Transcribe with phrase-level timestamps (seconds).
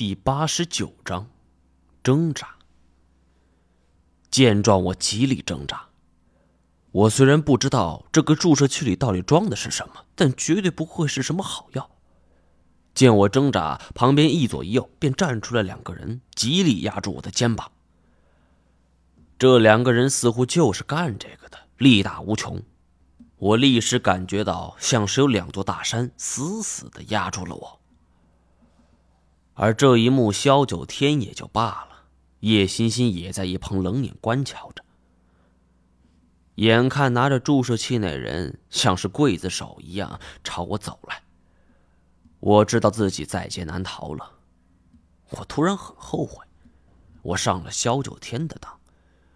[0.00, 1.28] 第八十九章，
[2.02, 2.54] 挣扎。
[4.30, 5.88] 见状，我极力挣扎。
[6.90, 11.90] 我虽然不知道这个注射器里到底装的是什么，但绝对不会是什么好药。
[12.94, 17.70] 见我挣扎，旁边一左一右便站出来两个人，极力压住我的肩膀。
[19.38, 22.62] 这两个人似乎就是干这个的，力大无穷。
[23.36, 27.79] 我立时感觉到，像是有两座大山死死的压住了我。
[29.62, 32.04] 而这一幕，萧九天也就罢了，
[32.40, 34.82] 叶欣欣也在一旁冷眼观瞧着。
[36.54, 41.22] 眼看拿着注射器那人像是刽子手一样朝我走来，
[42.38, 44.32] 我知道自己在劫难逃了。
[45.28, 46.42] 我突然很后悔，
[47.20, 48.80] 我上了萧九天的当，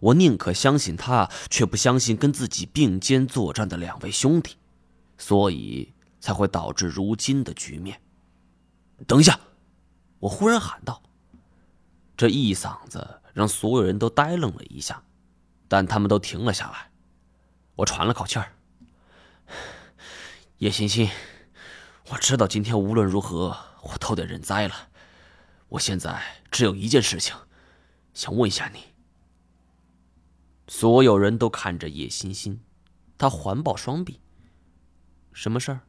[0.00, 4.56] 我宁可相信他，却不相信跟自己并肩作战的两位兄弟，
[5.18, 8.00] 所以才会导致如今的局面。
[9.06, 9.38] 等一下。
[10.20, 11.02] 我忽然喊道
[12.16, 15.02] ：“这一嗓子让所有人都呆愣了一下，
[15.68, 16.90] 但他们都停了下来。”
[17.76, 18.52] 我喘了口气儿
[20.58, 21.10] ：“叶欣欣，
[22.08, 24.88] 我知道今天无论如何我都得认栽了。
[25.68, 27.36] 我现在只有一件事情，
[28.14, 28.94] 想问一下你。”
[30.68, 32.64] 所有人都看着叶欣欣，
[33.18, 34.20] 他环抱双臂
[35.34, 35.80] ：“什么事儿？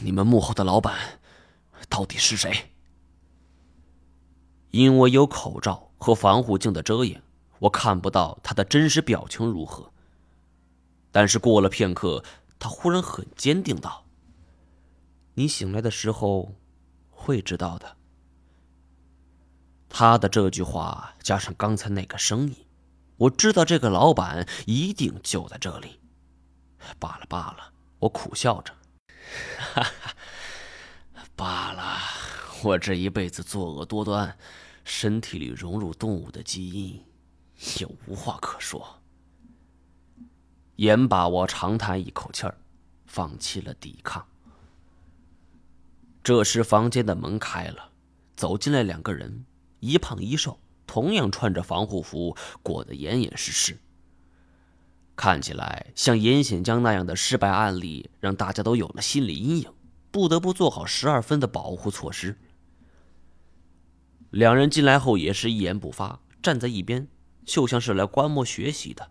[0.00, 1.20] 你们幕后的老板
[1.88, 2.72] 到底是谁？”
[4.78, 7.20] 因为有口罩和防护镜的遮掩，
[7.58, 9.92] 我看不到他的真实表情如何。
[11.10, 12.22] 但是过了片刻，
[12.60, 14.04] 他忽然很坚定道
[15.34, 16.54] ：“你醒来的时候，
[17.10, 17.96] 会知道的。”
[19.90, 22.54] 他的这句话加上刚才那个声音，
[23.16, 25.98] 我知道这个老板一定就在这里。
[27.00, 28.72] 罢了罢了，我苦笑着
[29.74, 30.14] ：“哈哈，
[31.34, 31.98] 罢了。”
[32.64, 34.36] 我这一辈子作恶多端，
[34.88, 37.04] 身体里融入动物的基因，
[37.78, 39.00] 也无话可说。
[40.76, 42.56] 严把我长叹一口气儿，
[43.04, 44.26] 放弃了抵抗。
[46.22, 47.90] 这时，房间的门开了，
[48.34, 49.44] 走进来两个人，
[49.80, 53.78] 一胖一瘦，同样穿着防护服，裹得严严实实。
[55.14, 59.70] 看起来像严显江那样的失败案例，让大家都有了心理阴影，
[60.10, 62.38] 不得不做好十二分的保护措施。
[64.30, 67.08] 两人进来后也是一言不发，站在一边，
[67.44, 69.10] 就像是来观摩学习的。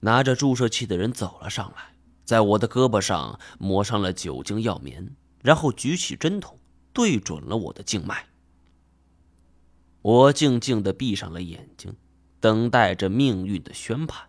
[0.00, 1.94] 拿着注射器的人走了上来，
[2.24, 6.58] 在我的胳膊上抹上了酒精药棉，然后举起针筒，
[6.92, 8.26] 对准了我的静脉。
[10.02, 11.94] 我静静的闭上了眼睛，
[12.40, 14.28] 等待着命运的宣判。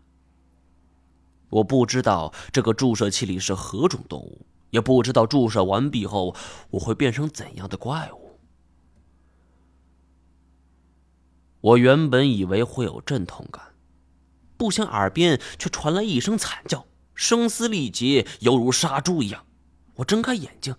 [1.49, 6.35] 我不知道这个注射器里是何种动物，也不知道注射完毕后
[6.69, 8.24] 我会变成怎样的怪物。
[11.65, 13.73] 我原本以为会有阵痛感，
[14.55, 19.43] 不想耳边却传来一声惨叫，声嘶力竭，犹如杀猪一样。
[19.95, 20.75] 我睁开眼睛，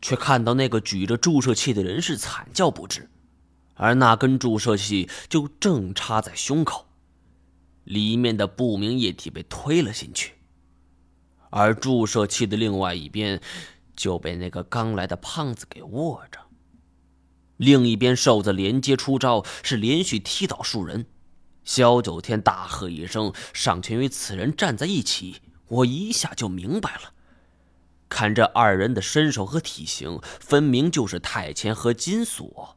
[0.00, 3.10] 却看到那个举着注射器的人是惨叫不止，
[3.74, 6.86] 而那根注射器就正插在胸口，
[7.82, 10.34] 里面的不明液体被推了进去，
[11.50, 13.40] 而注射器的另外一边
[13.96, 16.38] 就被那个刚来的胖子给握着。
[17.62, 21.06] 另一边，瘦子连接出招，是连续踢倒数人。
[21.62, 25.40] 萧九天大喝一声，上前与此人站在一起。
[25.68, 27.12] 我一下就明白了，
[28.08, 32.76] 看这二人的身手和体型，分明就是太乾和金锁。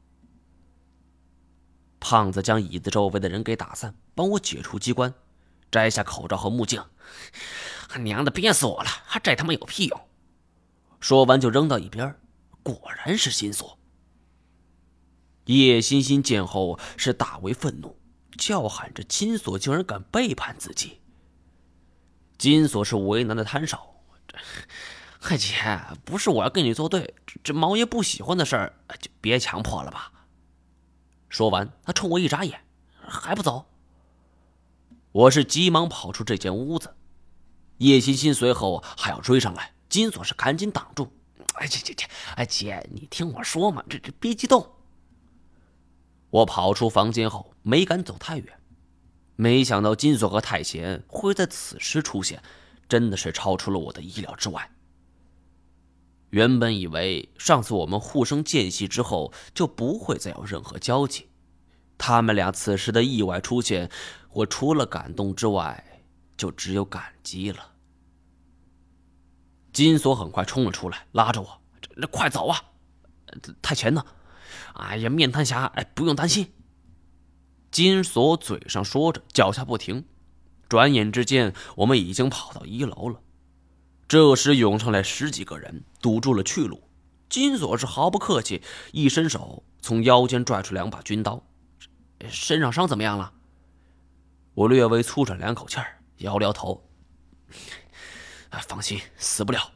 [2.00, 5.12] 胖子将椅子周围的人给打散，帮我解除机关，
[5.72, 6.84] 摘下口罩和目镜。
[7.90, 8.90] 他娘的，憋死我了！
[9.24, 10.00] 这他妈有屁用！
[11.00, 12.16] 说完就扔到一边。
[12.62, 13.75] 果然是金锁。
[15.46, 17.98] 叶欣欣见后是大为愤怒，
[18.38, 21.02] 叫喊着：“金锁竟然敢背叛自己！”
[22.38, 23.96] 金锁是为难的摊手
[25.22, 25.56] ：“嗨姐，
[26.04, 30.12] 不是我要跟你作对，这这毛爷不喜欢的事儿就别强迫了吧。”
[31.30, 32.62] 说完，他冲我一眨眼
[33.08, 33.66] ：“还不走？”
[35.12, 36.96] 我是急忙跑出这间屋子，
[37.78, 41.12] 叶欣欣随后还要追上来，金锁是赶紧挡住
[41.56, 44.70] ：“哎姐姐姐，哎姐，你听我说嘛，这这别激动。”
[46.36, 48.60] 我跑出房间后，没敢走太远。
[49.38, 52.44] 没想到金锁和太贤会在此时出现，
[52.90, 54.70] 真的是超出了我的意料之外。
[56.32, 61.30] 原本以为上次我们互生间隙之后就不会再有任何交集，
[61.98, 63.90] 他们俩此时的意外出现，
[64.34, 66.02] 我除了感动之外，
[66.36, 67.72] 就只有感激了。
[69.72, 71.62] 金锁很快冲了出来，拉着我
[71.96, 72.62] ：“那快走啊！”
[73.62, 74.06] 太浅呢。
[74.74, 76.52] 哎呀，面瘫侠，哎，不用担心。
[77.72, 80.06] 金锁嘴上说着，脚下不停。
[80.68, 83.20] 转眼之间，我们已经跑到一楼了。
[84.08, 86.90] 这时涌上来十几个人，堵住了去路。
[87.28, 88.62] 金锁是毫不客气，
[88.92, 91.46] 一伸手从腰间拽出两把军刀。
[92.30, 93.34] 身上伤怎么样了？
[94.54, 96.90] 我略微粗喘两口气儿，摇摇头。
[98.52, 99.72] 放心，死不了。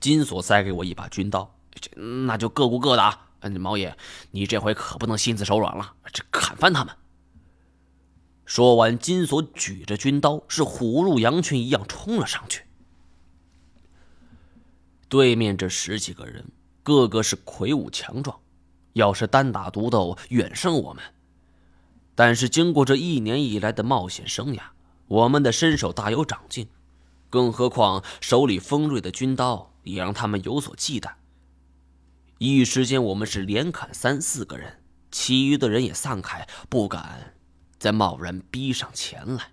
[0.00, 3.27] 金锁塞给我一把军刀，这那就各顾各的啊。
[3.40, 3.96] 嗯毛爷，
[4.30, 6.94] 你这回可不能心慈手软了，这砍翻他们。
[8.44, 12.64] 说完，金锁举着军刀，是虎入羊群一样冲了上去。
[15.08, 16.46] 对面这十几个人，
[16.82, 18.40] 个个是魁梧强壮，
[18.94, 21.02] 要是单打独斗，远胜我们。
[22.14, 24.60] 但是经过这一年以来的冒险生涯，
[25.06, 26.68] 我们的身手大有长进，
[27.30, 31.12] 更何况手里锋锐的军刀也让他们有所忌惮。
[32.38, 34.80] 一时间，我们是连砍三四个人，
[35.10, 37.34] 其余的人也散开，不敢。
[37.78, 39.50] 再贸然逼上前来。